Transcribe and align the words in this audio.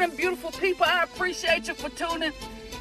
morning, 0.00 0.16
beautiful 0.16 0.50
people. 0.52 0.86
I 0.86 1.02
appreciate 1.02 1.68
you 1.68 1.74
for 1.74 1.90
tuning 1.90 2.32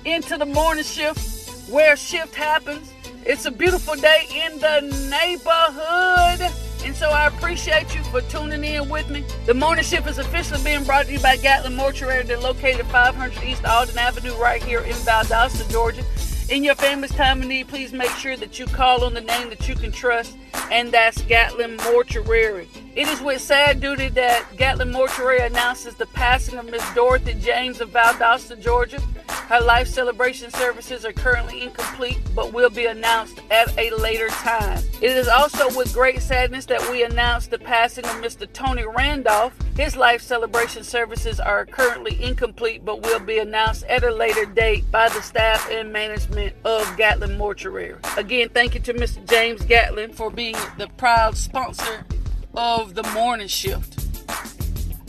into 0.06 0.38
the 0.38 0.46
morning 0.46 0.86
shift 0.86 1.70
where 1.70 1.98
shift 1.98 2.34
happens. 2.34 2.94
It's 3.26 3.46
a 3.46 3.52
beautiful 3.52 3.96
day 3.96 4.26
in 4.34 4.58
the 4.60 4.80
neighborhood. 5.10 6.50
And 6.86 6.96
so 6.96 7.10
I 7.10 7.28
appreciate 7.28 7.94
you 7.94 8.02
for 8.06 8.22
tuning 8.22 8.64
in 8.64 8.88
with 8.88 9.10
me. 9.10 9.26
The 9.46 9.54
morning 9.54 9.84
shift 9.84 10.08
is 10.08 10.18
officially 10.18 10.64
being 10.64 10.86
brought 10.86 11.08
to 11.08 11.12
you 11.12 11.20
by 11.20 11.36
Gatlin 11.36 11.76
Mortuary. 11.76 12.24
They're 12.24 12.40
located 12.40 12.86
500 12.86 13.44
East 13.44 13.66
Alden 13.66 13.98
Avenue 13.98 14.36
right 14.36 14.64
here 14.64 14.80
in 14.80 14.94
Valdosta, 14.94 15.70
Georgia. 15.70 16.04
In 16.50 16.64
your 16.64 16.76
family's 16.76 17.12
time 17.12 17.42
of 17.42 17.50
need, 17.50 17.68
please 17.68 17.92
make 17.92 18.12
sure 18.12 18.38
that 18.38 18.60
you 18.60 18.66
call 18.66 19.04
on 19.04 19.14
the 19.14 19.22
name 19.22 19.50
that 19.50 19.68
you 19.68 19.76
can 19.76 19.92
trust, 19.92 20.38
and 20.72 20.90
that's 20.90 21.22
Gatlin 21.24 21.76
Mortuary. 21.92 22.70
It 22.96 23.08
is 23.08 23.22
with 23.22 23.40
sad 23.40 23.82
duty 23.82 24.10
that 24.10 24.46
Gatlin 24.58 24.92
Mortuary 24.92 25.40
announces 25.40 25.94
the 25.96 26.08
passing 26.08 26.58
of 26.58 26.70
Miss 26.70 26.84
Dorothy 26.96 27.36
James 27.36 27.82
of 27.82 27.92
Valdosta, 27.92 28.60
Georgia. 28.60 29.00
Her 29.48 29.62
life 29.62 29.88
celebration 29.88 30.50
services 30.52 31.06
are 31.06 31.14
currently 31.14 31.64
incomplete, 31.64 32.20
but 32.36 32.52
will 32.52 32.70
be 32.70 32.88
announced 32.88 33.42
at 33.52 33.78
a 33.78 33.96
later 33.96 34.28
time. 34.30 34.84
It 35.02 35.12
is 35.12 35.28
also 35.28 35.76
with 35.78 35.94
great 35.94 36.22
sadness 36.22 36.66
that 36.66 36.82
we 36.92 37.04
announce 37.04 37.48
the 37.48 37.60
passing 37.60 38.06
of 38.06 38.12
Mr. 38.22 38.52
Tony 38.52 38.86
Randolph. 38.86 39.54
His 39.78 39.96
life 39.96 40.22
celebration 40.22 40.84
services 40.84 41.40
are 41.40 41.66
currently 41.68 42.22
incomplete, 42.22 42.84
but 42.84 43.02
will 43.02 43.20
be 43.20 43.38
announced 43.38 43.84
at 43.84 44.04
a 44.04 44.14
later 44.14 44.46
date 44.46 44.90
by 44.92 45.10
the 45.10 45.22
staff 45.22 45.70
and 45.72 45.94
management 45.94 46.56
of 46.66 46.98
Gatlin 46.98 47.38
Mortuary. 47.38 47.96
Again, 48.18 48.50
thank 48.50 48.74
you 48.74 48.82
to 48.82 48.94
Mr. 48.96 49.28
James 49.30 49.62
Gatlin 49.64 50.12
for 50.12 50.32
being 50.32 50.56
the 50.78 50.88
proud 50.98 51.38
sponsor 51.38 52.06
of 52.54 52.96
the 52.96 53.04
morning 53.14 53.48
shift. 53.48 53.96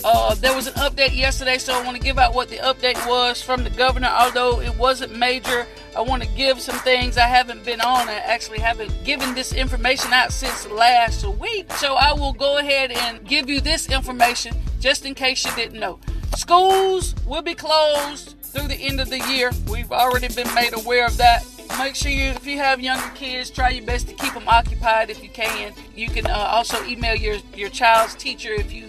Uh, 0.02 0.34
there 0.36 0.54
was 0.54 0.66
an 0.66 0.72
update 0.74 1.14
yesterday, 1.14 1.58
so 1.58 1.74
I 1.74 1.84
want 1.84 1.96
to 1.96 2.02
give 2.02 2.18
out 2.18 2.34
what 2.34 2.48
the 2.48 2.56
update 2.56 2.96
was 3.06 3.42
from 3.42 3.64
the 3.64 3.70
governor. 3.70 4.08
Although 4.08 4.60
it 4.60 4.74
wasn't 4.78 5.14
major, 5.14 5.66
I 5.94 6.00
want 6.00 6.22
to 6.22 6.28
give 6.30 6.60
some 6.60 6.78
things 6.78 7.18
I 7.18 7.26
haven't 7.26 7.64
been 7.64 7.80
on. 7.82 8.08
I 8.08 8.14
actually 8.14 8.60
haven't 8.60 8.92
given 9.04 9.34
this 9.34 9.52
information 9.52 10.12
out 10.12 10.32
since 10.32 10.66
last 10.68 11.26
week. 11.26 11.70
So 11.74 11.96
I 11.96 12.12
will 12.12 12.32
go 12.32 12.58
ahead 12.58 12.92
and 12.92 13.26
give 13.26 13.50
you 13.50 13.60
this 13.60 13.90
information 13.90 14.54
just 14.80 15.04
in 15.04 15.14
case 15.14 15.44
you 15.44 15.54
didn't 15.54 15.78
know. 15.78 16.00
Schools 16.36 17.14
will 17.26 17.42
be 17.42 17.54
closed 17.54 18.36
through 18.42 18.68
the 18.68 18.76
end 18.76 19.00
of 19.00 19.10
the 19.10 19.18
year. 19.28 19.50
We've 19.70 19.92
already 19.92 20.28
been 20.28 20.52
made 20.54 20.72
aware 20.72 21.06
of 21.06 21.16
that. 21.18 21.44
Make 21.80 21.94
sure 21.94 22.12
you, 22.12 22.24
if 22.26 22.46
you 22.46 22.58
have 22.58 22.78
younger 22.78 23.08
kids, 23.14 23.48
try 23.48 23.70
your 23.70 23.86
best 23.86 24.06
to 24.08 24.14
keep 24.14 24.34
them 24.34 24.46
occupied 24.46 25.08
if 25.08 25.22
you 25.22 25.30
can. 25.30 25.72
You 25.96 26.08
can 26.08 26.26
uh, 26.26 26.34
also 26.34 26.84
email 26.84 27.16
your, 27.16 27.38
your 27.56 27.70
child's 27.70 28.14
teacher 28.14 28.52
if 28.52 28.70
you 28.70 28.86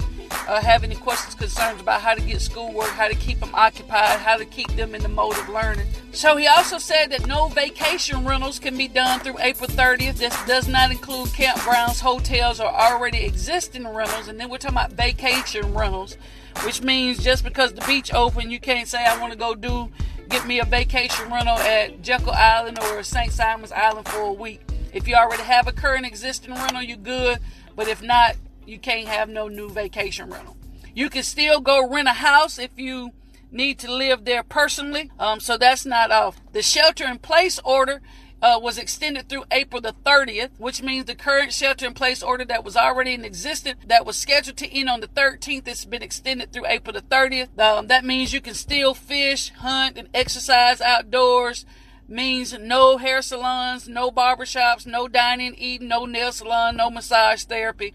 uh, 0.52 0.62
have 0.62 0.84
any 0.84 0.96
questions, 0.96 1.34
concerns 1.34 1.80
about 1.80 2.02
how 2.02 2.14
to 2.14 2.20
get 2.20 2.42
schoolwork, 2.42 2.90
how 2.90 3.08
to 3.08 3.16
keep 3.16 3.40
them 3.40 3.56
occupied, 3.56 4.20
how 4.20 4.36
to 4.36 4.44
keep 4.44 4.70
them 4.76 4.94
in 4.94 5.02
the 5.02 5.08
mode 5.08 5.38
of 5.38 5.48
learning. 5.48 5.88
So 6.12 6.36
he 6.36 6.46
also 6.46 6.78
said 6.78 7.10
that 7.12 7.26
no 7.26 7.48
vacation 7.48 8.26
rentals 8.26 8.60
can 8.60 8.78
be 8.78 8.90
done 8.90 9.22
through 9.22 9.40
April 9.40 9.70
30th. 9.70 10.18
This 10.18 10.36
does 10.46 10.68
not 10.68 10.92
include 10.92 11.30
campgrounds, 11.30 12.02
hotels, 12.02 12.60
or 12.60 12.68
already 12.68 13.24
existing 13.24 13.88
rentals. 13.88 14.28
And 14.28 14.38
then 14.38 14.50
we're 14.50 14.58
talking 14.58 14.76
about 14.76 14.92
vacation 14.92 15.74
rentals, 15.74 16.18
which 16.66 16.82
means 16.82 17.24
just 17.24 17.46
because 17.46 17.72
the 17.72 17.86
beach 17.88 18.14
open, 18.14 18.52
you 18.52 18.60
can't 18.60 18.90
say 18.90 19.06
I 19.06 19.18
want 19.22 19.32
to 19.32 19.40
go 19.40 19.56
do 19.56 19.90
get 20.28 20.46
me 20.46 20.60
a 20.60 20.66
vacation 20.66 21.32
rental 21.32 21.58
at 21.60 22.02
Jekyll 22.02 22.32
Island 22.32 22.78
or 22.80 23.04
St. 23.04 23.32
Simon's 23.32 23.72
Island 23.72 24.08
for 24.08 24.20
a 24.20 24.34
week. 24.34 24.62
If 24.94 25.08
you 25.08 25.16
already 25.16 25.44
have 25.44 25.68
a 25.68 25.72
current 25.72 26.06
existing 26.06 26.54
rental, 26.54 26.82
you're 26.82 26.98
good. 26.98 27.40
But 27.76 27.88
if 27.88 28.02
not, 28.02 28.36
you 28.66 28.80
can't 28.80 29.08
have 29.08 29.30
no 29.30 29.48
new 29.48 29.70
vacation 29.70 30.30
rental. 30.30 30.58
You 30.94 31.10
can 31.10 31.24
still 31.24 31.62
go 31.62 31.88
rent 31.88 32.08
a 32.08 32.14
house 32.14 32.60
if 32.60 32.72
you 32.76 33.12
need 33.52 33.80
to 33.80 33.92
live 33.92 34.26
there 34.26 34.44
personally. 34.44 35.12
Um, 35.20 35.40
so 35.40 35.58
that's 35.58 35.86
not 35.86 36.12
off. 36.12 36.42
The 36.54 36.62
shelter 36.62 37.06
in 37.06 37.20
place 37.20 37.60
order 37.64 38.02
uh, 38.42 38.60
was 38.62 38.78
extended 38.78 39.30
through 39.30 39.44
April 39.52 39.82
the 39.82 39.94
30th, 40.06 40.50
which 40.58 40.82
means 40.82 41.06
the 41.06 41.16
current 41.16 41.54
shelter 41.54 41.86
in 41.86 41.94
place 41.94 42.24
order 42.24 42.44
that 42.46 42.64
was 42.64 42.76
already 42.76 43.14
in 43.14 43.24
existence, 43.24 43.80
that 43.86 44.06
was 44.06 44.18
scheduled 44.18 44.58
to 44.58 44.74
end 44.74 44.90
on 44.90 45.00
the 45.00 45.08
13th, 45.08 45.68
it's 45.68 45.86
been 45.86 46.02
extended 46.02 46.52
through 46.52 46.66
April 46.66 46.94
the 46.94 47.02
30th. 47.02 47.60
Um, 47.60 47.88
that 47.88 48.04
means 48.04 48.34
you 48.34 48.42
can 48.42 48.56
still 48.56 48.94
fish, 48.94 49.52
hunt, 49.52 49.98
and 49.98 50.10
exercise 50.14 50.82
outdoors. 50.82 51.66
Means 52.08 52.58
no 52.60 52.98
hair 52.98 53.22
salons, 53.22 53.88
no 53.88 54.12
barbershops, 54.12 54.86
no 54.86 55.08
dining, 55.08 55.56
eating, 55.56 55.88
no 55.88 56.06
nail 56.06 56.34
salon, 56.34 56.76
no 56.76 56.90
massage 56.90 57.44
therapy. 57.44 57.94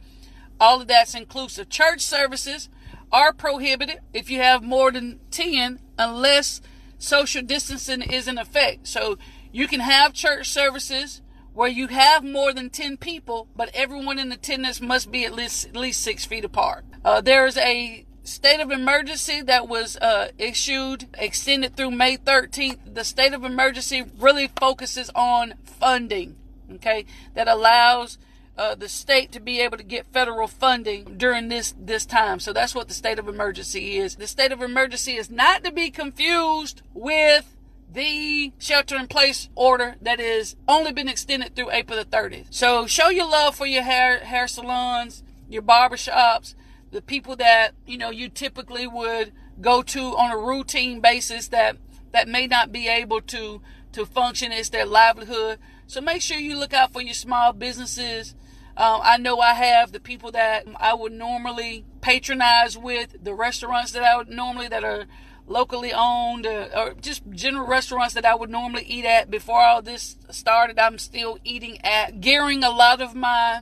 All 0.60 0.80
of 0.80 0.88
that's 0.88 1.14
inclusive. 1.14 1.68
Church 1.68 2.00
services 2.00 2.68
are 3.12 3.32
prohibited 3.32 4.00
if 4.12 4.30
you 4.30 4.40
have 4.40 4.62
more 4.62 4.90
than 4.90 5.20
10 5.30 5.80
unless 5.98 6.60
social 6.98 7.42
distancing 7.42 8.02
is 8.02 8.26
in 8.26 8.38
effect. 8.38 8.86
So 8.86 9.18
you 9.52 9.68
can 9.68 9.80
have 9.80 10.12
church 10.12 10.48
services 10.48 11.22
where 11.52 11.68
you 11.68 11.86
have 11.88 12.22
more 12.22 12.52
than 12.52 12.68
10 12.68 12.98
people, 12.98 13.48
but 13.56 13.70
everyone 13.72 14.18
in 14.18 14.30
attendance 14.30 14.80
must 14.80 15.10
be 15.10 15.24
at 15.24 15.34
least, 15.34 15.66
at 15.66 15.76
least 15.76 16.02
six 16.02 16.24
feet 16.24 16.44
apart. 16.44 16.84
Uh, 17.04 17.20
there 17.20 17.46
is 17.46 17.56
a 17.56 18.04
state 18.24 18.60
of 18.60 18.70
emergency 18.70 19.40
that 19.40 19.68
was 19.68 19.96
uh, 19.98 20.28
issued, 20.36 21.06
extended 21.16 21.76
through 21.76 21.92
May 21.92 22.16
13th. 22.18 22.94
The 22.94 23.04
state 23.04 23.32
of 23.32 23.44
emergency 23.44 24.04
really 24.18 24.50
focuses 24.58 25.10
on 25.14 25.54
funding, 25.64 26.36
okay, 26.74 27.06
that 27.34 27.48
allows 27.48 28.18
uh, 28.58 28.74
the 28.74 28.88
state 28.88 29.32
to 29.32 29.40
be 29.40 29.60
able 29.60 29.76
to 29.76 29.82
get 29.82 30.06
federal 30.06 30.48
funding 30.48 31.16
during 31.16 31.48
this 31.48 31.74
this 31.78 32.06
time. 32.06 32.40
So 32.40 32.52
that's 32.52 32.74
what 32.74 32.88
the 32.88 32.94
state 32.94 33.18
of 33.18 33.28
emergency 33.28 33.96
is. 33.96 34.16
The 34.16 34.26
state 34.26 34.52
of 34.52 34.62
emergency 34.62 35.16
is 35.16 35.30
not 35.30 35.64
to 35.64 35.72
be 35.72 35.90
confused 35.90 36.82
with 36.94 37.56
the 37.92 38.52
shelter 38.58 38.96
in 38.96 39.06
place 39.06 39.48
order 39.54 39.96
that 40.00 40.20
is 40.20 40.56
only 40.66 40.92
been 40.92 41.08
extended 41.08 41.54
through 41.54 41.70
April 41.70 41.98
the 41.98 42.04
30th. 42.04 42.46
So 42.50 42.86
show 42.86 43.08
your 43.08 43.28
love 43.28 43.54
for 43.54 43.66
your 43.66 43.82
hair 43.82 44.20
hair 44.20 44.48
salons, 44.48 45.22
your 45.48 45.62
barbershops, 45.62 46.54
the 46.90 47.02
people 47.02 47.36
that 47.36 47.72
you 47.86 47.98
know 47.98 48.10
you 48.10 48.28
typically 48.28 48.86
would 48.86 49.32
go 49.60 49.82
to 49.82 50.00
on 50.16 50.30
a 50.30 50.38
routine 50.38 51.00
basis 51.00 51.48
that 51.48 51.76
that 52.12 52.28
may 52.28 52.46
not 52.46 52.72
be 52.72 52.88
able 52.88 53.20
to 53.20 53.60
to 53.92 54.06
function 54.06 54.50
as 54.52 54.70
their 54.70 54.86
livelihood. 54.86 55.58
So 55.86 56.00
make 56.00 56.22
sure 56.22 56.38
you 56.38 56.58
look 56.58 56.72
out 56.72 56.92
for 56.92 57.00
your 57.00 57.14
small 57.14 57.52
businesses 57.52 58.34
um, 58.76 59.00
I 59.02 59.16
know 59.16 59.40
I 59.40 59.54
have 59.54 59.92
the 59.92 60.00
people 60.00 60.30
that 60.32 60.66
I 60.78 60.92
would 60.92 61.12
normally 61.12 61.86
patronize 62.02 62.76
with, 62.76 63.16
the 63.22 63.32
restaurants 63.32 63.92
that 63.92 64.02
I 64.02 64.16
would 64.16 64.28
normally 64.28 64.68
that 64.68 64.84
are 64.84 65.06
locally 65.46 65.92
owned, 65.94 66.46
uh, 66.46 66.68
or 66.76 66.94
just 67.00 67.22
general 67.30 67.66
restaurants 67.66 68.12
that 68.14 68.26
I 68.26 68.34
would 68.34 68.50
normally 68.50 68.84
eat 68.84 69.06
at 69.06 69.30
before 69.30 69.62
all 69.62 69.80
this 69.80 70.16
started. 70.30 70.78
I'm 70.78 70.98
still 70.98 71.38
eating 71.42 71.78
at, 71.84 72.20
gearing 72.20 72.62
a 72.62 72.70
lot 72.70 73.00
of 73.00 73.14
my 73.14 73.60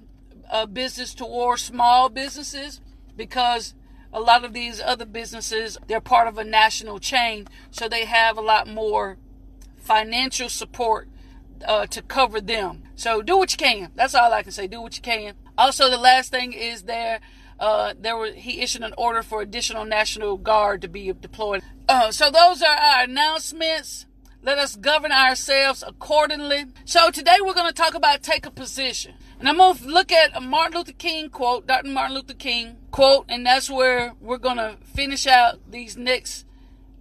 uh, 0.51 0.67
business 0.67 1.15
towards 1.15 1.63
small 1.63 2.09
businesses 2.09 2.81
because 3.17 3.75
a 4.13 4.21
lot 4.21 4.45
of 4.45 4.53
these 4.53 4.81
other 4.81 5.05
businesses 5.05 5.79
they're 5.87 6.01
part 6.01 6.27
of 6.27 6.39
a 6.39 6.45
national 6.45 6.99
chain, 6.99 7.47
so 7.71 7.89
they 7.89 8.05
have 8.05 8.37
a 8.37 8.43
lot 8.43 8.67
more 8.67 9.17
financial 9.77 10.49
support 10.49 11.09
uh, 11.65 11.87
to 11.87 12.03
cover 12.03 12.41
them. 12.41 12.85
So 12.95 13.23
do 13.23 13.37
what 13.37 13.53
you 13.53 13.59
can. 13.59 13.91
That's 13.95 14.15
all 14.15 14.33
I 14.33 14.43
can 14.43 14.53
say. 14.53 14.67
Do 14.67 14.81
what 14.81 14.97
you 14.97 15.03
can. 15.03 15.35
Also, 15.57 15.89
the 15.91 15.99
last 15.99 16.31
thing 16.31 16.53
is 16.53 16.83
there. 16.83 17.21
Uh, 17.59 17.95
there 17.99 18.17
were 18.17 18.33
he 18.33 18.61
issued 18.61 18.83
an 18.83 18.95
order 18.99 19.23
for 19.23 19.41
additional 19.41 19.85
National 19.85 20.37
Guard 20.37 20.83
to 20.83 20.89
be 20.89 21.13
deployed. 21.13 21.63
Uh, 21.89 22.11
so 22.11 22.31
those 22.31 22.63
are 22.63 22.77
our 22.77 23.05
announcements. 23.05 24.07
Let 24.43 24.59
us 24.59 24.77
govern 24.77 25.13
ourselves 25.13 25.83
accordingly. 25.87 26.67
So 26.85 27.11
today 27.11 27.37
we're 27.41 27.55
going 27.55 27.73
to 27.73 27.73
talk 27.73 27.95
about 27.95 28.23
take 28.23 28.45
a 28.45 28.51
position. 28.51 29.15
And 29.39 29.49
I'm 29.49 29.57
going 29.57 29.77
to 29.77 29.87
look 29.87 30.13
at 30.13 30.37
a 30.37 30.41
Martin 30.41 30.79
Luther 30.79 30.93
King 30.93 31.31
quote, 31.31 31.67
Dr. 31.67 31.89
Martin 31.89 32.17
Luther 32.17 32.35
King 32.35 32.77
quote, 32.91 33.25
and 33.29 33.47
that's 33.47 33.71
where 33.71 34.13
we're 34.21 34.39
going 34.39 34.59
to 34.59 34.77
finish 34.85 35.27
out 35.27 35.71
these 35.71 35.97
next 35.97 36.45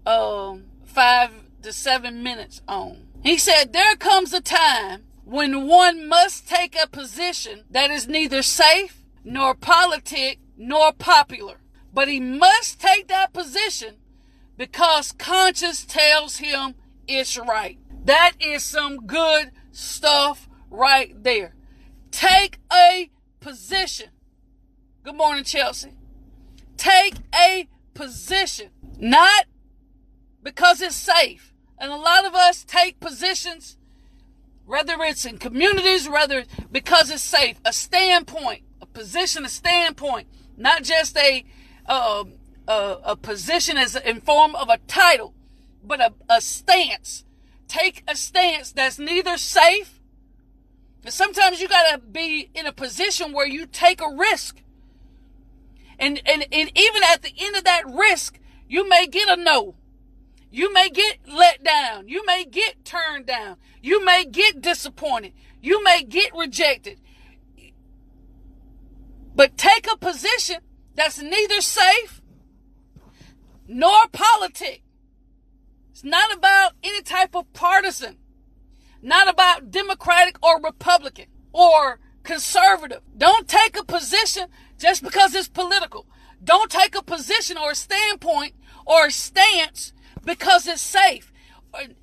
um, 0.06 0.66
five 0.86 1.32
to 1.64 1.74
seven 1.74 2.24
minutes 2.24 2.62
on. 2.68 3.08
He 3.24 3.38
said, 3.38 3.72
There 3.72 3.96
comes 3.96 4.34
a 4.34 4.42
time 4.42 5.04
when 5.24 5.66
one 5.66 6.08
must 6.08 6.48
take 6.48 6.76
a 6.76 6.88
position 6.88 7.64
that 7.72 7.90
is 7.90 8.08
neither 8.08 8.42
safe 8.42 9.02
nor 9.24 9.56
politic 9.56 10.40
nor 10.58 10.92
popular. 10.92 11.62
But 11.94 12.10
he 12.10 12.20
must 12.20 12.82
take 12.82 13.08
that 13.08 13.32
position 13.32 13.96
because 14.58 15.14
conscience 15.14 15.86
tells 15.86 16.38
him 16.38 16.76
it's 17.08 17.38
right. 17.38 17.80
That 18.04 18.34
is 18.40 18.64
some 18.64 19.06
good 19.06 19.52
stuff 19.72 20.50
right 20.70 21.16
there. 21.24 21.56
Take 22.12 22.60
a 22.72 23.10
position. 23.40 24.10
Good 25.04 25.16
morning, 25.16 25.46
Chelsea. 25.46 25.94
Take 26.76 27.16
a 27.34 27.70
position, 27.94 28.72
not 29.00 29.46
because 30.42 30.82
it's 30.82 30.96
safe. 30.96 31.53
And 31.84 31.92
a 31.92 31.98
lot 31.98 32.24
of 32.24 32.34
us 32.34 32.64
take 32.64 33.02
positions 33.02 33.76
whether 34.66 34.96
it's 35.02 35.26
in 35.26 35.38
communities, 35.38 36.08
whether 36.08 36.46
because 36.72 37.12
it's 37.12 37.22
safe, 37.22 37.60
a 37.66 37.74
standpoint, 37.74 38.62
a 38.82 38.86
position, 38.86 39.44
a 39.44 39.50
standpoint, 39.50 40.30
not 40.56 40.84
just 40.84 41.18
a 41.18 41.44
uh, 41.86 42.24
a, 42.70 42.98
a 43.04 43.16
position 43.18 43.76
as 43.78 43.98
in 43.98 44.22
form 44.22 44.56
of 44.56 44.70
a 44.70 44.78
title, 44.88 45.34
but 45.84 46.00
a, 46.00 46.14
a 46.30 46.40
stance. 46.40 47.26
Take 47.68 48.02
a 48.08 48.16
stance 48.16 48.72
that's 48.72 48.98
neither 48.98 49.38
safe. 49.38 50.00
But 51.02 51.12
Sometimes 51.12 51.60
you 51.60 51.68
gotta 51.68 51.98
be 51.98 52.50
in 52.56 52.66
a 52.66 52.72
position 52.72 53.34
where 53.34 53.46
you 53.46 53.66
take 53.66 54.00
a 54.00 54.10
risk. 54.10 54.62
And, 56.00 56.22
and, 56.26 56.48
and 56.50 56.72
even 56.78 57.04
at 57.12 57.24
the 57.24 57.34
end 57.38 57.58
of 57.58 57.66
that 57.66 57.84
risk, 57.86 58.40
you 58.70 58.88
may 58.88 59.06
get 59.06 59.28
a 59.28 59.36
no. 59.36 59.76
You 60.54 60.72
may 60.72 60.92
get 60.92 61.18
let 61.28 61.64
down. 61.64 62.08
You 62.08 62.24
may 62.28 62.46
get 62.46 62.86
turned 62.86 63.26
down. 63.26 63.58
You 63.82 64.06
may 64.06 64.24
get 64.24 64.62
disappointed. 64.62 65.34
You 65.64 65.84
may 65.84 66.04
get 66.04 66.32
rejected. 66.36 67.02
But 69.34 69.58
take 69.58 69.92
a 69.92 69.98
position 69.98 70.58
that's 70.94 71.20
neither 71.20 71.60
safe 71.60 72.22
nor 73.68 74.08
politic. 74.12 74.84
It's 75.90 76.04
not 76.04 76.32
about 76.32 76.74
any 76.84 77.02
type 77.02 77.36
of 77.36 77.52
partisan, 77.54 78.20
not 79.02 79.28
about 79.28 79.72
Democratic 79.72 80.38
or 80.44 80.62
Republican 80.62 81.30
or 81.52 82.00
conservative. 82.22 83.02
Don't 83.18 83.48
take 83.48 83.76
a 83.76 83.84
position 83.84 84.50
just 84.78 85.02
because 85.02 85.34
it's 85.34 85.48
political. 85.48 86.06
Don't 86.44 86.70
take 86.70 86.94
a 86.96 87.02
position 87.02 87.58
or 87.58 87.72
a 87.72 87.76
standpoint 87.76 88.54
or 88.86 89.08
a 89.08 89.12
stance 89.12 89.94
because 90.24 90.68
it's 90.68 90.82
safe. 90.82 91.32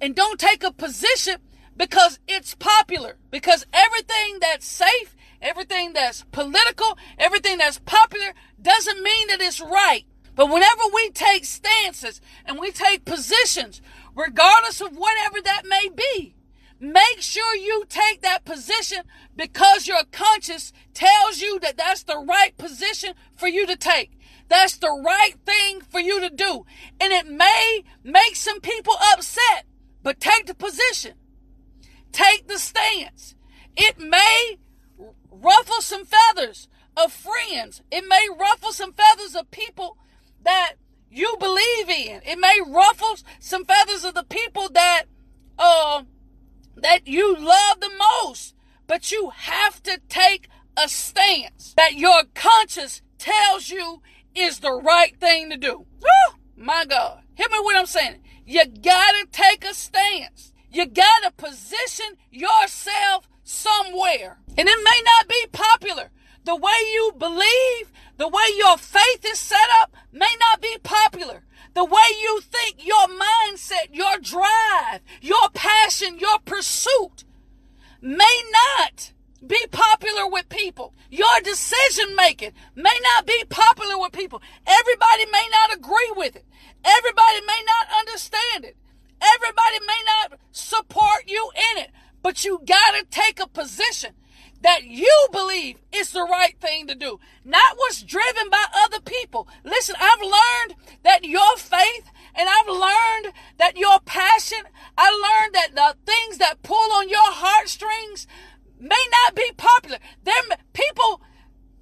And 0.01 0.15
don't 0.15 0.41
take 0.41 0.65
a 0.65 0.73
position 0.73 1.37
because 1.77 2.19
it's 2.27 2.55
popular. 2.55 3.17
Because 3.31 3.67
everything 3.73 4.39
that's 4.41 4.67
safe, 4.67 5.17
everything 5.41 5.93
that's 5.93 6.25
political, 6.31 6.99
everything 7.19 7.59
that's 7.59 7.79
popular 7.79 8.33
doesn't 8.61 9.03
mean 9.03 9.29
that 9.29 9.41
it's 9.41 9.61
right. 9.61 10.05
But 10.35 10.47
whenever 10.47 10.83
we 10.95 11.11
take 11.11 11.45
stances 11.45 12.21
and 12.45 12.59
we 12.59 12.71
take 12.71 13.05
positions, 13.05 13.81
regardless 14.15 14.81
of 14.81 14.97
whatever 14.97 15.41
that 15.43 15.63
may 15.67 15.89
be, 15.95 16.35
make 16.79 17.21
sure 17.21 17.55
you 17.57 17.85
take 17.89 18.23
that 18.23 18.45
position 18.45 19.03
because 19.37 19.87
your 19.87 20.03
conscience 20.11 20.73
tells 20.95 21.41
you 21.41 21.59
that 21.61 21.77
that's 21.77 22.05
the 22.05 22.19
right 22.19 22.57
position 22.57 23.15
for 23.35 23.49
you 23.49 23.67
to 23.67 23.77
take. 23.77 24.19
That's 24.51 24.77
the 24.77 24.91
right 24.91 25.35
thing 25.47 25.81
for 25.81 26.01
you 26.01 26.21
to 26.21 26.29
do. 26.29 26.67
And 27.01 27.13
it 27.13 27.29
may 27.29 27.85
make 28.03 28.35
some 28.35 28.61
people 28.61 28.95
upset, 29.13 29.65
but 30.03 30.19
take 30.19 30.47
the 30.47 30.55
position. 30.55 31.15
Take 32.11 32.49
the 32.49 32.59
stance. 32.59 33.37
It 33.77 34.01
may 34.01 34.59
ruffle 35.31 35.81
some 35.81 36.05
feathers 36.05 36.67
of 36.97 37.13
friends. 37.13 37.83
It 37.93 38.05
may 38.09 38.27
ruffle 38.37 38.73
some 38.73 38.93
feathers 38.93 39.37
of 39.37 39.53
people 39.53 39.97
that 40.43 40.73
you 41.13 41.37
believe 41.39 41.89
in. 41.89 42.21
It 42.27 42.41
may 42.41 42.59
ruffle 42.67 43.19
some 43.39 43.65
feathers 43.65 44.05
of 44.05 44.15
the 44.15 44.25
people 44.25 44.69
that 44.71 45.05
uh, 45.61 46.03
that 46.77 47.07
you 47.07 47.37
love 47.37 47.79
the 47.79 47.91
most. 47.97 48.57
But 48.89 49.13
you 49.13 49.31
have 49.33 49.81
to 49.85 50.01
take 50.09 50.49
a 50.77 50.89
stance 50.89 51.73
that 51.77 51.95
your 51.95 52.25
conscience 52.35 53.01
tells 53.17 53.71
you 53.71 54.03
is 54.35 54.61
the 54.61 54.73
right 54.73 55.17
thing 55.19 55.51
to 55.51 55.57
do. 55.57 55.87
My 56.57 56.85
God. 56.85 57.23
Hear 57.35 57.49
me 57.51 57.59
what 57.61 57.77
I'm 57.77 57.87
saying. 57.87 58.21
You 58.45 58.67
gotta 58.67 59.27
take 59.33 59.65
a 59.65 59.73
stance. 59.73 60.53
You 60.71 60.87
gotta 60.87 61.33
position 61.37 62.17
yourself 62.31 63.29
somewhere. 63.45 64.39
And 64.59 64.69
it 64.69 64.79
may 64.85 65.03
not 65.05 65.29
be 65.29 65.47
popular. 65.53 66.11
The 66.45 66.57
way 66.57 66.73
you 66.93 67.13
believe, 67.19 67.93
the 68.19 68.29
way 68.29 68.43
your 68.57 68.77
faith 68.77 69.25
is 69.27 69.39
set 69.39 69.69
up 69.81 69.95
may 70.13 70.35
not 70.39 70.61
be 70.61 70.77
popular. 70.83 71.45
The 71.75 71.85
way 71.85 72.09
you 72.21 72.41
think, 72.41 72.85
your 72.85 73.07
mindset, 73.07 73.89
your 73.93 74.19
drive, 74.19 75.01
your 75.21 75.49
passion, 75.55 76.19
your 76.19 76.39
pursuit 76.41 77.25
may 78.03 78.43
not 78.53 79.13
be 79.47 79.67
popular 79.71 80.29
with 80.29 80.49
people. 80.49 80.95
Your 81.11 81.41
decision 81.43 82.15
making 82.17 82.53
may 82.75 82.99
not 83.15 83.27
be 83.27 83.45
popular 83.49 83.99
with 83.99 84.13
people. 84.13 84.43
Everybody 84.67 85.27
may 85.27 85.47
not 85.51 85.77
agree 85.77 86.13
with 86.17 86.37
it. 86.37 86.45
Everybody 86.85 87.41
may 87.47 87.63
not 87.67 87.99
understand 87.99 88.65
it. 88.65 88.77
Everybody 89.21 89.79
may 89.87 90.01
not 90.07 90.39
support 90.53 91.25
you 91.27 91.51
in 91.73 91.83
it. 91.83 91.91
But 92.23 92.45
you 92.45 92.61
gotta 92.67 93.05
take 93.11 93.41
a 93.41 93.49
position 93.49 94.15
that 94.63 94.85
you 94.85 95.27
believe 95.33 95.79
is 95.93 96.13
the 96.13 96.23
right 96.23 96.55
thing 96.61 96.87
to 96.87 96.95
do, 96.95 97.19
not 97.45 97.77
what's 97.77 98.03
driven 98.03 98.51
by 98.51 98.65
other 98.75 99.01
people. 99.01 99.49
Listen, 99.65 99.97
I've 99.99 100.21
learned 100.21 100.75
that 101.03 101.25
your 101.25 101.57
faith 101.57 102.11
and 102.35 102.49
I've 102.49 102.69
learned 102.69 103.35
that 103.59 103.77
your 103.77 104.01
passion, 104.01 104.59
I 104.99 105.11
learned 105.11 105.55
that 105.55 105.75
the 105.75 106.13
things 106.13 106.39
that 106.39 106.63
pull 106.63 106.93
on 106.93 107.09
your 107.09 107.19
heartstrings 107.33 108.27
may 108.81 109.05
not 109.23 109.35
be 109.35 109.51
popular. 109.57 109.99
There, 110.25 110.35
people, 110.73 111.21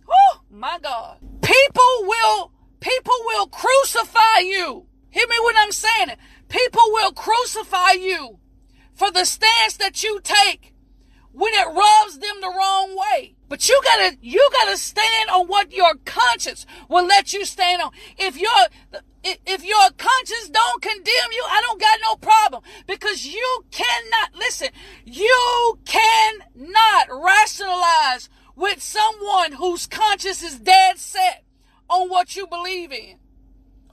oh 0.09 0.41
my 0.51 0.79
God, 0.83 1.19
people 1.43 1.83
will, 2.03 2.53
people 2.81 3.15
will 3.27 3.47
crucify 3.47 4.41
you. 4.41 4.87
Hear 5.11 5.27
me 5.27 5.37
when 5.45 5.57
I'm 5.57 5.73
saying 5.73 6.11
it. 6.11 6.19
People 6.49 6.83
will 6.87 7.13
crucify 7.13 7.93
you 7.93 8.39
for 8.95 9.11
the 9.11 9.25
stance 9.25 9.77
that 9.79 10.03
you 10.03 10.21
take 10.23 10.75
when 11.33 11.53
it 11.55 11.67
rubs 11.67 12.19
them 12.19 12.41
the 12.41 12.49
wrong 12.49 12.97
way. 12.97 13.37
But 13.49 13.69
you 13.69 13.81
gotta, 13.85 14.17
you 14.21 14.47
gotta 14.53 14.77
stand 14.77 15.31
on 15.31 15.47
what 15.47 15.73
your 15.73 15.95
conscience 16.05 16.67
will 16.89 17.07
let 17.07 17.33
you 17.33 17.45
stand 17.45 17.81
on. 17.81 17.93
If 18.19 18.39
your, 18.39 18.51
if 19.25 19.65
your 19.65 19.91
conscience 19.97 20.49
don't 20.51 20.83
condemn 20.83 21.33
you, 21.33 21.45
I 21.49 21.63
don't 21.67 21.81
got 21.81 21.99
no 22.03 22.17
problem 22.17 22.63
because 22.87 23.27
you 23.27 23.65
cannot, 23.71 24.35
listen, 24.35 24.69
you 25.05 25.79
cannot 25.85 27.09
rationalize 27.11 28.29
with 28.57 28.83
someone 28.83 29.53
whose 29.53 29.87
conscience 29.87 30.43
is 30.43 30.59
dead 30.59 30.99
set 30.99 31.45
on 31.89 32.09
what 32.09 32.37
you 32.37 32.47
believe 32.47 32.93
in 32.93 33.17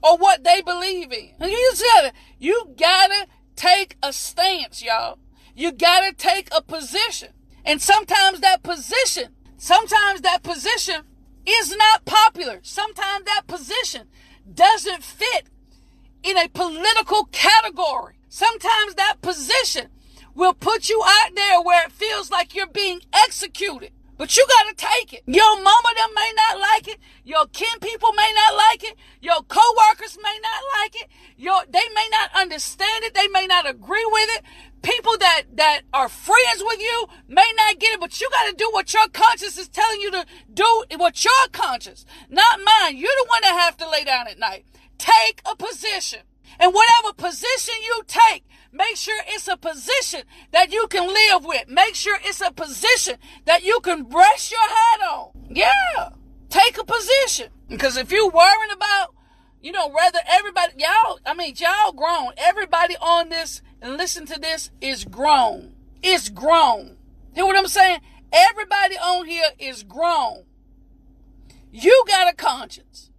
or 0.02 0.16
what 0.16 0.44
they 0.44 0.60
believe 0.60 1.12
in. 1.12 1.30
You 1.40 1.72
gotta, 1.94 2.12
you 2.38 2.74
gotta 2.76 3.26
take 3.54 3.96
a 4.02 4.12
stance, 4.12 4.82
y'all. 4.82 5.18
You 5.54 5.72
gotta 5.72 6.12
take 6.12 6.48
a 6.54 6.62
position. 6.62 7.30
And 7.64 7.80
sometimes 7.80 8.40
that 8.40 8.62
position, 8.62 9.34
sometimes 9.56 10.20
that 10.20 10.42
position 10.42 11.02
is 11.46 11.74
not 11.76 12.04
popular. 12.04 12.60
Sometimes 12.62 13.24
that 13.24 13.42
position 13.46 14.08
doesn't 14.52 15.02
fit 15.02 15.46
in 16.22 16.36
a 16.36 16.48
political 16.48 17.24
category. 17.32 18.18
Sometimes 18.28 18.94
that 18.94 19.20
position 19.22 19.88
will 20.34 20.54
put 20.54 20.88
you 20.88 21.02
out 21.04 21.34
there 21.34 21.62
where 21.62 21.86
it 21.86 21.92
feels 21.92 22.30
like 22.30 22.54
you're 22.54 22.66
being 22.66 23.00
executed. 23.12 23.92
But 24.18 24.34
you 24.36 24.46
gotta 24.48 24.74
take 24.74 25.12
it. 25.12 25.22
Your 25.26 25.62
mama 25.62 25.88
them 25.94 26.08
may 26.14 26.32
not 26.36 26.58
like 26.58 26.88
it. 26.88 26.98
Your 27.24 27.46
kin 27.48 27.78
people 27.80 28.12
may 28.14 28.32
not 28.34 28.56
like 28.56 28.82
it. 28.82 28.96
Your 29.20 29.42
coworkers 29.42 30.16
may 30.22 30.38
not 30.42 30.62
like 30.80 30.96
it. 31.02 31.08
Your, 31.36 31.62
they 31.68 31.86
may 31.94 32.08
not 32.10 32.30
understand 32.34 33.04
it. 33.04 33.12
They 33.12 33.28
may 33.28 33.46
not 33.46 33.68
agree 33.68 34.06
with 34.10 34.28
it. 34.38 34.44
People 34.86 35.18
that, 35.18 35.42
that 35.54 35.80
are 35.92 36.08
friends 36.08 36.62
with 36.62 36.80
you 36.80 37.06
may 37.28 37.52
not 37.56 37.80
get 37.80 37.94
it, 37.94 38.00
but 38.00 38.20
you 38.20 38.28
gotta 38.30 38.54
do 38.54 38.68
what 38.72 38.94
your 38.94 39.08
conscience 39.08 39.58
is 39.58 39.68
telling 39.68 40.00
you 40.00 40.12
to 40.12 40.24
do, 40.54 40.84
what 40.96 41.24
your 41.24 41.32
conscience, 41.50 42.06
not 42.30 42.60
mine. 42.64 42.96
You're 42.96 43.10
the 43.22 43.26
one 43.28 43.42
that 43.42 43.58
have 43.64 43.76
to 43.78 43.90
lay 43.90 44.04
down 44.04 44.28
at 44.28 44.38
night. 44.38 44.64
Take 44.96 45.42
a 45.44 45.56
position. 45.56 46.20
And 46.60 46.72
whatever 46.72 47.12
position 47.14 47.74
you 47.84 48.02
take, 48.06 48.44
Make 48.76 48.96
sure 48.96 49.18
it's 49.28 49.48
a 49.48 49.56
position 49.56 50.22
that 50.52 50.70
you 50.70 50.86
can 50.88 51.08
live 51.08 51.46
with. 51.46 51.66
Make 51.66 51.94
sure 51.94 52.18
it's 52.22 52.42
a 52.42 52.52
position 52.52 53.16
that 53.46 53.64
you 53.64 53.80
can 53.80 54.06
rest 54.10 54.50
your 54.50 54.60
head 54.60 55.00
on. 55.10 55.30
Yeah. 55.48 56.10
Take 56.50 56.76
a 56.76 56.84
position. 56.84 57.48
Because 57.68 57.96
if 57.96 58.12
you're 58.12 58.28
worrying 58.28 58.72
about, 58.74 59.14
you 59.62 59.72
know, 59.72 59.88
whether 59.88 60.18
everybody, 60.28 60.74
y'all, 60.76 61.18
I 61.24 61.32
mean, 61.32 61.54
y'all 61.56 61.92
grown. 61.92 62.32
Everybody 62.36 62.96
on 62.96 63.30
this 63.30 63.62
and 63.82 63.96
listen 63.96 64.26
to 64.26 64.40
this 64.40 64.70
is 64.80 65.04
grown. 65.04 65.74
It's 66.02 66.28
grown. 66.28 66.96
Hear 67.34 67.44
what 67.44 67.56
I'm 67.56 67.68
saying? 67.68 68.00
Everybody 68.32 68.96
on 68.96 69.26
here 69.26 69.50
is 69.58 69.82
grown. 69.82 70.44
You 71.72 72.04
got 72.08 72.32
a 72.32 72.36
conscience. 72.36 73.10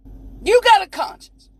You 0.42 0.60
got 0.64 0.82
a 0.82 0.88
conscience. 0.88 1.50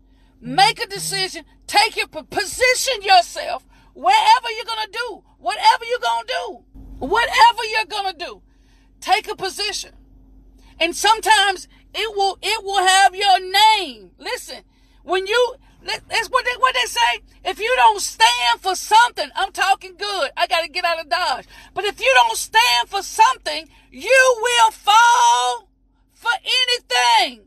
Make 0.41 0.81
a 0.81 0.87
decision. 0.87 1.45
Take 1.67 1.95
your 1.95 2.07
position 2.07 3.01
yourself 3.01 3.65
Wherever 3.99 4.51
you're 4.55 4.63
going 4.63 4.85
to 4.85 4.91
do, 4.91 5.23
whatever 5.39 5.83
you're 5.83 5.99
going 5.99 6.25
to 6.25 6.33
do, 6.33 6.79
whatever 6.99 7.65
you're 7.69 7.85
going 7.85 8.13
to 8.13 8.25
do, 8.25 8.41
take 9.01 9.29
a 9.29 9.35
position. 9.35 9.91
And 10.79 10.95
sometimes 10.95 11.67
it 11.93 12.15
will, 12.15 12.37
it 12.41 12.63
will 12.63 12.87
have 12.87 13.13
your 13.13 13.39
name. 13.41 14.11
Listen, 14.17 14.63
when 15.03 15.27
you, 15.27 15.55
that's 15.81 16.29
what 16.29 16.45
they, 16.45 16.51
what 16.59 16.75
they 16.75 16.85
say. 16.85 17.21
If 17.45 17.59
you 17.59 17.73
don't 17.77 18.01
stand 18.01 18.59
for 18.59 18.75
something, 18.75 19.29
I'm 19.35 19.51
talking 19.51 19.95
good. 19.97 20.31
I 20.35 20.47
got 20.47 20.61
to 20.61 20.69
get 20.69 20.83
out 20.83 20.99
of 20.99 21.09
Dodge. 21.09 21.45
But 21.73 21.85
if 21.85 21.99
you 21.99 22.13
don't 22.15 22.37
stand 22.37 22.89
for 22.89 23.01
something, 23.01 23.67
you 23.91 24.39
will 24.41 24.71
fall 24.71 25.69
for 26.13 26.31
anything. 26.43 27.45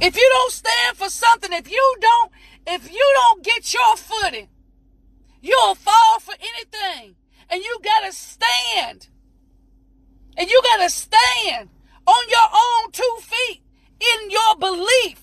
If 0.00 0.16
you 0.16 0.28
don't 0.32 0.52
stand 0.52 0.96
for 0.96 1.10
something, 1.10 1.52
if 1.52 1.68
you 1.68 1.96
don't, 2.00 2.30
if 2.68 2.90
you 2.92 3.12
don't 3.16 3.42
get 3.42 3.74
your 3.74 3.96
footing, 3.96 4.48
you'll 5.40 5.74
fall 5.74 6.20
for 6.20 6.34
anything. 6.38 7.16
And 7.50 7.62
you 7.64 7.78
gotta 7.82 8.12
stand. 8.12 9.08
And 10.36 10.48
you 10.48 10.62
gotta 10.62 10.88
stand 10.88 11.70
on 12.08 12.28
your 12.30 12.48
own 12.52 12.90
two 12.90 13.16
feet 13.20 13.62
in 14.00 14.30
your 14.30 14.56
belief. 14.58 15.20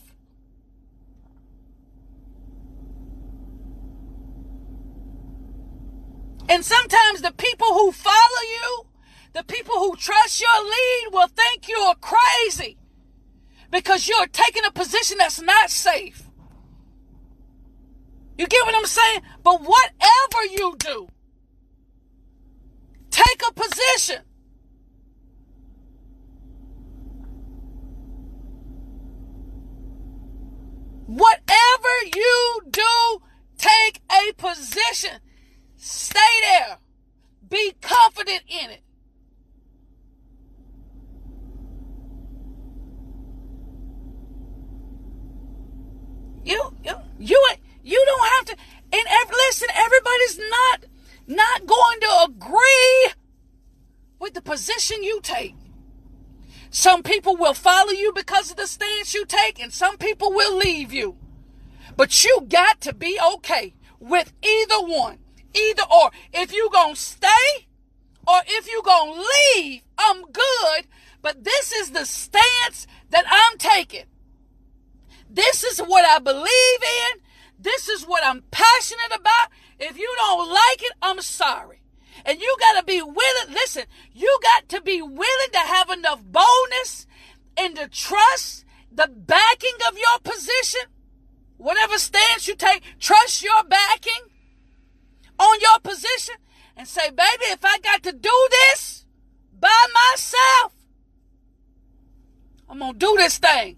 And 6.48 6.63
sometimes 6.63 7.22
the 7.22 7.32
people 7.32 7.68
who 7.68 7.92
follow 7.92 8.44
you, 8.62 8.86
the 9.34 9.44
people 9.44 9.75
who 9.75 9.96
trust 9.96 10.39
your 10.39 10.63
lead 10.63 11.08
will 11.12 11.27
think 11.27 11.68
you're 11.68 11.96
crazy 11.96 12.77
because 13.72 14.08
you're 14.08 14.27
taking 14.27 14.63
a 14.63 14.72
position 14.72 15.18
that's 15.18 15.42
not 15.42 15.72
safe. 15.72 16.30
You 18.38 18.46
get 18.46 18.63
what 18.63 18.75
I'm 18.75 18.86
saying? 18.86 19.22
But 19.44 19.62
whatever 19.62 20.46
you 20.51 20.75
do, 20.77 21.08
take 23.10 23.42
a 23.48 23.54
position. 23.54 24.22
Whatever 31.15 31.93
you 32.13 32.60
do, 32.72 33.22
take 33.57 34.01
a 34.12 34.34
position. 34.34 35.22
Stay 35.77 36.19
there. 36.41 36.77
Be 37.50 37.72
confident 37.79 38.41
in 38.50 38.72
it. 38.72 38.81
You, 46.43 46.62
you, 46.84 46.95
you, 47.17 47.50
you 47.81 48.05
don't 48.05 48.27
have 48.34 48.45
to. 48.48 48.57
And 48.91 49.29
listen, 49.48 49.69
everybody's 49.74 50.38
not, 50.50 50.86
not 51.27 51.65
going 51.65 52.00
to 52.01 52.25
agree 52.25 53.13
with 54.19 54.34
the 54.34 54.41
position 54.41 55.01
you 55.01 55.22
take. 55.24 55.55
Some 56.69 57.03
people 57.03 57.36
will 57.38 57.53
follow 57.53 57.91
you 57.91 58.12
because 58.13 58.51
of 58.51 58.57
the 58.57 58.67
stance 58.67 59.13
you 59.13 59.25
take, 59.25 59.62
and 59.62 59.72
some 59.72 59.98
people 59.98 60.31
will 60.31 60.55
leave 60.55 60.91
you. 60.91 61.17
But 61.95 62.24
you 62.24 62.45
got 62.50 62.81
to 62.81 62.93
be 62.93 63.19
okay 63.36 63.74
with 64.00 64.34
either 64.41 64.79
one. 64.86 65.19
Either 65.53 65.84
or. 65.84 66.12
If 66.34 66.51
you 66.51 66.69
gonna 66.74 66.95
stay 66.95 67.67
or 68.27 68.41
if 68.48 68.67
you 68.67 68.81
gonna 68.84 69.24
leave, 69.55 69.81
I'm 69.98 70.24
good. 70.24 70.88
But 71.22 71.43
this 71.43 71.72
is 71.72 71.91
the 71.91 72.05
stance 72.05 72.88
that 73.10 73.25
I'm 73.29 73.57
taking. 73.57 74.05
This 75.29 75.63
is 75.63 75.79
what 75.79 76.05
I 76.05 76.19
believe 76.19 76.43
in. 76.48 77.22
This 77.57 77.88
is 77.88 78.03
what 78.03 78.24
I'm 78.25 78.43
passionate 78.51 79.15
about. 79.15 79.50
If 79.79 79.98
you 79.98 80.13
don't 80.17 80.50
like 80.50 80.81
it, 80.81 80.91
I'm 81.01 81.22
sorry. 81.22 81.81
And 82.24 82.39
you 82.39 82.55
got 82.60 82.79
to 82.79 82.86
be 82.86 83.01
willing. 83.01 83.53
Listen, 83.53 83.84
you 84.13 84.39
got 84.41 84.69
to 84.69 84.81
be 84.81 85.01
willing 85.01 85.51
to 85.51 85.60
have 85.60 85.89
enough 85.89 86.24
boldness 86.24 87.07
and 87.57 87.75
to 87.75 87.88
trust 87.88 88.65
the 88.91 89.07
backing 89.07 89.77
of 89.88 89.98
your 89.98 90.19
position. 90.24 90.81
Whatever 91.57 91.98
stance 91.98 92.48
you 92.48 92.55
take, 92.55 92.84
trust 93.00 93.43
your 93.43 93.63
backing 93.63 94.31
on 95.39 95.60
your 95.62 95.79
position 95.79 96.36
and 96.77 96.88
say, 96.88 97.10
baby, 97.10 97.45
if 97.45 97.63
I 97.63 97.79
got 97.79 98.03
to 98.03 98.12
do 98.12 98.48
this 98.51 99.05
by 99.60 99.86
myself, 99.93 100.74
I'm 102.69 102.79
going 102.79 102.93
to 102.93 103.00
do 103.00 103.15
this 103.17 103.38
thing. 103.38 103.77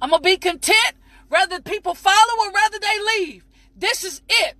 I'm 0.00 0.10
going 0.10 0.22
to 0.22 0.28
be 0.28 0.36
content 0.36 0.94
whether 1.28 1.60
people 1.60 1.94
follow 1.94 2.44
or 2.44 2.52
whether 2.52 2.78
they 2.78 2.98
leave. 3.18 3.44
This 3.76 4.04
is 4.04 4.22
it. 4.28 4.54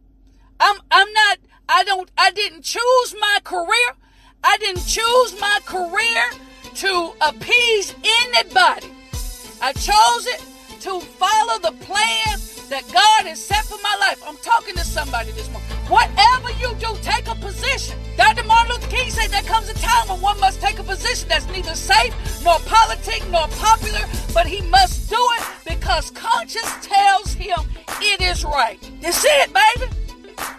I'm, 0.58 0.78
I'm 0.90 1.12
not, 1.12 1.38
I 1.68 1.84
don't, 1.84 2.10
I 2.16 2.30
didn't 2.30 2.62
choose 2.62 3.14
my 3.20 3.38
career. 3.44 3.92
I 4.44 4.56
didn't 4.58 4.86
choose 4.86 5.40
my 5.40 5.60
career 5.64 6.22
to 6.74 7.12
appease 7.20 7.94
anybody. 8.22 8.92
I 9.60 9.72
chose 9.72 10.26
it 10.26 10.44
to 10.82 11.00
follow 11.00 11.58
the 11.58 11.72
plan 11.84 12.38
that 12.68 12.82
God 12.92 13.26
has 13.26 13.42
set 13.42 13.64
for 13.64 13.78
my 13.82 13.96
life. 14.00 14.22
I'm 14.26 14.36
talking 14.38 14.74
to 14.74 14.84
somebody 14.84 15.32
this 15.32 15.50
morning. 15.50 15.68
Whatever 15.88 16.50
you 16.60 16.74
do, 16.78 16.96
take 17.02 17.28
a 17.28 17.34
position. 17.34 17.98
Dr. 18.16 18.44
Martin 18.44 18.74
Luther 18.74 18.88
King 18.88 19.10
said 19.10 19.30
there 19.30 19.42
comes 19.42 19.68
a 19.68 19.74
time 19.74 20.08
when 20.08 20.20
one 20.20 20.40
must 20.40 20.60
take 20.60 20.78
a 20.78 20.82
position 20.82 21.28
that's 21.28 21.46
neither 21.48 21.74
safe 21.74 22.14
nor 22.44 22.58
politic 22.60 23.22
nor 23.30 23.46
popular, 23.48 24.00
but 24.34 24.46
he 24.46 24.60
must 24.62 25.08
do 25.08 25.18
it 25.38 25.44
because 25.64 26.10
conscience 26.10 26.72
tells 26.86 27.32
him 27.34 27.58
it 28.00 28.20
is 28.20 28.44
right. 28.44 28.78
That's 29.00 29.24
it, 29.24 29.50
baby. 29.52 30.05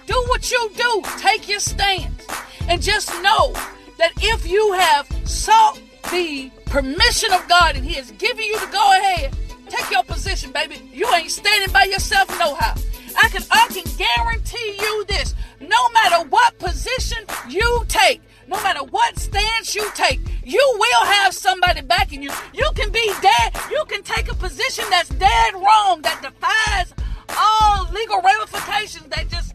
Do 0.08 0.26
what 0.28 0.50
you 0.50 0.72
do. 0.76 1.04
Take 1.20 1.48
your 1.48 1.60
stance. 1.60 2.26
And 2.68 2.82
just 2.82 3.10
know 3.22 3.54
that 4.00 4.12
if 4.18 4.48
you 4.50 4.74
have 4.74 5.08
sought 5.28 5.80
the 6.12 6.50
permission 6.66 7.32
of 7.34 7.48
God 7.48 7.76
and 7.76 7.86
He 7.86 7.94
has 7.94 8.10
given 8.12 8.44
you 8.44 8.58
to 8.60 8.68
go 8.68 8.92
ahead, 8.98 9.38
Take 9.70 9.92
your 9.92 10.04
position, 10.04 10.52
baby. 10.52 10.90
You 10.94 11.08
ain't 11.14 11.30
standing 11.30 11.72
by 11.74 11.84
yourself 11.86 12.30
no 12.40 12.56
how. 12.56 12.76
I 13.22 13.30
can 13.30 13.44
I 13.52 13.68
can 13.70 13.84
guarantee 13.98 14.78
you 14.80 15.06
this. 15.06 15.36
No 15.60 15.90
matter 15.90 16.28
what 16.30 16.58
position 16.60 17.18
you 17.50 17.84
take, 17.88 18.22
no 18.48 18.62
matter 18.64 18.84
what 18.86 19.18
stance 19.20 19.76
you 19.76 19.90
take, 19.94 20.22
you 20.46 20.76
will 20.80 21.06
have 21.06 21.34
somebody 21.34 21.82
backing 21.82 22.22
you. 22.24 22.32
You 22.54 22.70
can 22.76 22.92
be 22.92 23.12
dead. 23.22 23.56
You 23.70 23.84
can 23.88 24.04
take 24.04 24.32
a 24.32 24.36
position 24.36 24.86
that's 24.90 25.10
dead 25.10 25.54
wrong, 25.56 26.02
that 26.04 26.22
defies 26.22 26.94
all 27.38 27.92
legal 27.92 28.22
ramifications, 28.22 29.08
that 29.08 29.28
just 29.30 29.47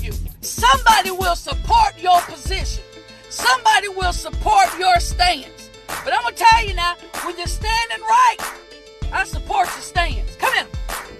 you. 0.00 0.12
Somebody 0.40 1.10
will 1.10 1.36
support 1.36 2.00
your 2.00 2.20
position. 2.22 2.82
Somebody 3.28 3.88
will 3.88 4.12
support 4.12 4.68
your 4.78 4.98
stance. 5.00 5.70
But 5.86 6.14
I'm 6.14 6.22
going 6.22 6.34
to 6.34 6.44
tell 6.44 6.66
you 6.66 6.74
now, 6.74 6.94
when 7.24 7.36
you're 7.36 7.46
standing 7.46 8.00
right, 8.02 8.36
I 9.12 9.24
support 9.24 9.66
your 9.68 9.82
stance. 9.82 10.36
Come 10.36 10.54
in. 10.54 10.66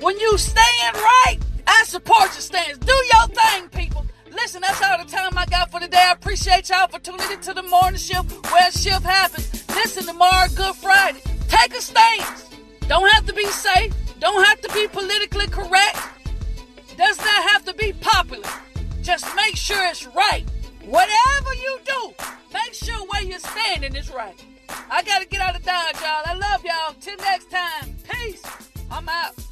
When 0.00 0.18
you 0.18 0.36
stand 0.38 0.96
right, 0.96 1.38
I 1.66 1.84
support 1.84 2.32
your 2.32 2.40
stance. 2.40 2.78
Do 2.78 2.92
your 2.92 3.26
thing, 3.28 3.68
people. 3.68 4.06
Listen, 4.30 4.62
that's 4.62 4.82
all 4.82 4.98
the 4.98 5.10
time 5.10 5.36
I 5.36 5.44
got 5.46 5.70
for 5.70 5.80
today. 5.80 6.04
I 6.08 6.12
appreciate 6.12 6.68
y'all 6.68 6.88
for 6.88 6.98
tuning 6.98 7.30
into 7.30 7.52
the 7.54 7.62
morning 7.62 7.98
shift 7.98 8.30
where 8.50 8.70
shift 8.72 9.04
happens. 9.04 9.68
Listen, 9.68 10.04
tomorrow, 10.04 10.48
Good 10.54 10.74
Friday. 10.76 11.20
Take 11.48 11.74
a 11.74 11.82
stance. 11.82 12.48
Don't 12.88 13.08
have 13.12 13.26
to 13.26 13.32
be 13.32 13.44
safe. 13.46 13.94
Don't 14.20 14.44
have 14.44 14.60
to 14.62 14.72
be 14.72 14.86
politically 14.88 15.46
correct. 15.48 15.98
Does 16.96 17.18
not 17.18 17.50
have 17.50 17.64
to 17.64 17.74
be 17.74 17.92
popular. 17.94 18.48
Just 19.02 19.26
make 19.34 19.56
sure 19.56 19.84
it's 19.86 20.06
right. 20.06 20.44
Whatever 20.84 21.54
you 21.54 21.78
do, 21.84 22.14
make 22.52 22.74
sure 22.74 23.06
where 23.06 23.22
you're 23.22 23.38
standing 23.38 23.94
is 23.96 24.10
right. 24.10 24.44
I 24.90 25.02
gotta 25.02 25.26
get 25.26 25.40
out 25.40 25.56
of 25.56 25.64
Dodge, 25.64 26.00
y'all. 26.00 26.22
I 26.24 26.34
love 26.34 26.64
y'all. 26.64 26.94
Till 27.00 27.16
next 27.16 27.50
time. 27.50 27.96
Peace. 28.10 28.42
I'm 28.90 29.08
out. 29.08 29.51